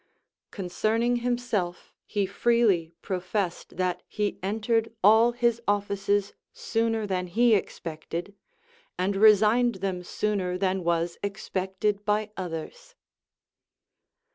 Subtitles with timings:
[0.49, 7.53] Concerning himself he freely pro fessed, that he entered all his offices sooner than he
[7.53, 8.33] ex pected,
[8.97, 12.95] and resigned them sooner than was expected by others.